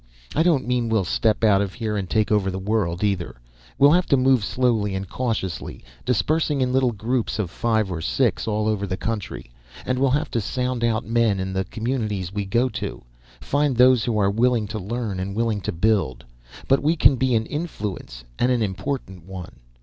I 0.35 0.41
don't 0.41 0.65
mean 0.67 0.89
we'll 0.89 1.05
step 1.05 1.43
out 1.43 1.61
of 1.61 1.75
here 1.75 1.95
and 1.95 2.09
take 2.09 2.31
over 2.31 2.49
the 2.49 2.57
world, 2.57 3.03
either. 3.03 3.35
We'll 3.77 3.91
have 3.91 4.07
to 4.07 4.17
move 4.17 4.43
slowly 4.43 4.95
and 4.95 5.07
cautiously, 5.07 5.83
dispersing 6.05 6.59
in 6.59 6.73
little 6.73 6.91
groups 6.91 7.37
of 7.37 7.51
five 7.51 7.91
or 7.91 8.01
six 8.01 8.47
all 8.47 8.67
over 8.67 8.87
the 8.87 8.97
country. 8.97 9.51
And 9.85 9.99
we'll 9.99 10.09
have 10.09 10.31
to 10.31 10.41
sound 10.41 10.83
out 10.83 11.05
men 11.05 11.39
in 11.39 11.53
the 11.53 11.65
communities 11.65 12.33
we 12.33 12.45
go 12.45 12.67
to, 12.69 13.03
find 13.41 13.77
those 13.77 14.03
who 14.03 14.17
are 14.19 14.31
willing 14.31 14.67
to 14.69 14.79
learn 14.79 15.19
and 15.19 15.35
willing 15.35 15.61
to 15.61 15.71
build. 15.71 16.25
But 16.67 16.81
we 16.81 16.95
can 16.95 17.15
be 17.17 17.35
an 17.35 17.45
influence, 17.45 18.23
and 18.39 18.51
an 18.51 18.63
important 18.63 19.27
one. 19.27 19.57